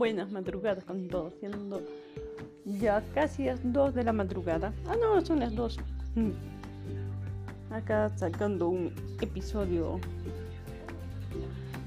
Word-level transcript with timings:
buenas 0.00 0.32
madrugadas 0.32 0.82
con 0.82 1.08
todo, 1.08 1.30
siendo 1.40 1.82
ya 2.64 3.04
casi 3.12 3.44
las 3.44 3.60
2 3.62 3.94
de 3.94 4.02
la 4.02 4.14
madrugada. 4.14 4.72
Ah, 4.88 4.96
no, 4.98 5.20
son 5.20 5.40
las 5.40 5.54
2. 5.54 5.76
Mm. 6.14 6.30
Acá 7.70 8.08
sacando 8.16 8.70
un 8.70 8.94
episodio 9.20 10.00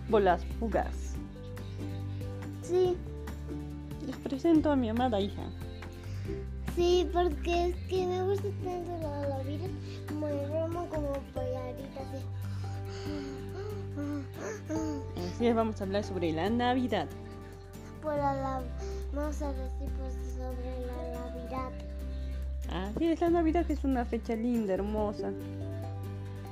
bolas 0.10 0.46
fugaz. 0.60 1.16
Sí, 2.62 2.96
Les 4.06 4.16
presento 4.18 4.72
a 4.72 4.76
mi 4.76 4.90
amada 4.90 5.20
hija. 5.20 5.42
sí, 6.76 7.10
porque 7.12 7.70
es 7.70 7.76
que 7.88 8.06
me 8.06 8.22
gusta 8.26 8.48
tanto 8.64 8.92
la, 9.02 9.28
la 9.28 9.40
vida 9.42 9.66
romo 10.52 10.88
como 10.90 11.14
pollarita 11.34 12.02
así. 12.02 12.22
Así 15.34 15.48
es, 15.48 15.56
vamos 15.56 15.82
a 15.82 15.86
hablar 15.86 16.04
sobre 16.04 16.32
la 16.32 16.48
Navidad. 16.52 17.08
Por 18.04 18.18
la, 18.18 18.62
vamos 19.14 19.42
a 19.42 19.54
decir 19.54 19.90
pues, 19.98 20.14
sobre 20.36 20.86
la 20.86 21.20
Navidad. 21.22 21.72
Así 22.70 23.08
es, 23.08 23.22
la 23.22 23.30
Navidad 23.30 23.66
que 23.66 23.74
es 23.74 23.84
una 23.86 24.04
fecha 24.04 24.36
linda, 24.36 24.74
hermosa. 24.74 25.32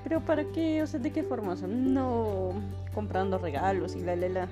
Pero 0.05 0.21
¿para 0.21 0.45
qué? 0.45 0.81
O 0.81 0.87
sea, 0.87 1.01
¿de 1.01 1.11
qué 1.11 1.23
forma? 1.23 1.51
O 1.51 1.57
sea, 1.57 1.67
no 1.67 2.53
comprando 2.93 3.37
regalos 3.37 3.97
y 3.97 3.99
la 3.99 4.15
la 4.15 4.29
la. 4.29 4.47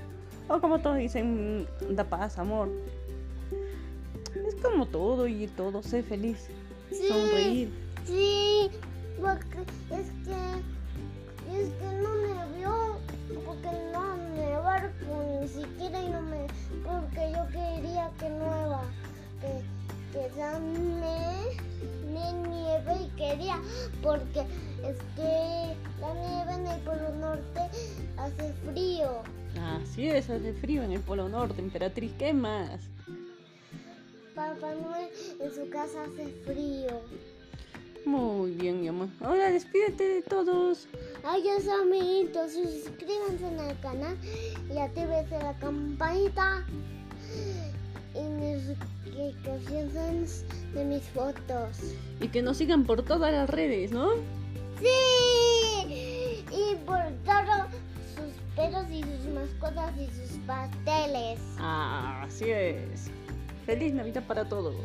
O 0.49 0.59
como 0.59 0.80
todos 0.80 0.98
dicen, 0.98 1.67
da 1.89 2.03
paz, 2.03 2.38
amor. 2.38 2.70
Es 4.45 4.55
como 4.55 4.86
todo 4.86 5.25
y 5.25 5.47
todo, 5.47 5.81
sé 5.81 6.03
feliz. 6.03 6.50
Sí. 6.91 7.08
Sonreír. 7.08 7.70
Que 18.18 18.30
nueva, 18.30 18.84
que, 19.42 20.18
que 20.18 20.38
ya 20.38 20.60
me, 20.60 21.58
me 22.12 22.50
nieve 22.50 22.96
y 23.06 23.10
quería, 23.16 23.60
porque 24.02 24.42
es 24.84 24.98
que 25.16 25.76
la 26.00 26.14
nieve 26.14 26.54
en 26.54 26.68
el 26.68 26.80
Polo 26.82 27.10
Norte 27.16 27.60
hace 28.18 28.54
frío. 28.66 29.22
Así 29.62 30.08
es, 30.08 30.30
hace 30.30 30.54
frío 30.54 30.84
en 30.84 30.94
el 30.94 31.02
Polo 31.02 31.30
Norte, 31.30 31.62
emperatriz, 31.62 32.14
¿qué 32.18 32.34
más? 32.34 32.82
Papá 34.36 34.74
Noel 34.74 35.10
en 35.40 35.54
su 35.54 35.70
casa 35.70 36.04
hace 36.04 36.28
frío. 36.46 37.02
Muy 38.06 38.52
bien, 38.52 38.82
mi 38.82 38.88
amor. 38.88 39.10
Ahora 39.22 39.52
despídete 39.52 40.04
de 40.08 40.22
todos. 40.22 40.88
Adiós 41.24 41.68
amiguitos, 41.68 42.54
suscríbanse 42.54 43.46
al 43.46 43.80
canal 43.82 44.18
y 44.74 44.78
actívense 44.78 45.38
la 45.40 45.54
campanita 45.60 46.66
y 48.14 48.22
notificaciones 48.22 50.46
de 50.74 50.86
mis 50.86 51.04
fotos. 51.10 51.78
Y 52.20 52.28
que 52.28 52.42
nos 52.42 52.58
sigan 52.58 52.84
por 52.86 53.04
todas 53.04 53.32
las 53.32 53.50
redes, 53.50 53.92
¿no? 53.92 54.10
¡Sí! 54.80 54.88
Y 56.52 56.76
por 56.86 57.00
todo 57.26 57.68
sus 58.16 58.34
perros 58.56 58.86
y 58.92 59.04
sus 59.04 59.26
mascotas 59.34 59.92
y 59.98 60.08
sus 60.08 60.38
pasteles. 60.46 61.40
Ah, 61.60 62.24
así 62.26 62.50
es. 62.50 63.10
Feliz 63.66 63.94
Navidad 63.94 64.24
para 64.28 64.48
todos. 64.48 64.76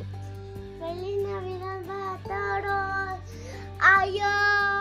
¡Feliz 0.79 1.27
Navidad 1.27 1.83
a 1.89 2.19
todos! 2.25 3.21
¡Adiós! 3.81 4.74